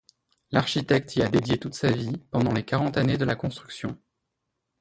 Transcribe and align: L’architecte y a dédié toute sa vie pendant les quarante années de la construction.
L’architecte 0.49 1.15
y 1.15 1.21
a 1.21 1.27
dédié 1.29 1.59
toute 1.59 1.75
sa 1.75 1.91
vie 1.91 2.17
pendant 2.31 2.51
les 2.53 2.65
quarante 2.65 2.97
années 2.97 3.19
de 3.19 3.23
la 3.25 3.35
construction. 3.35 3.99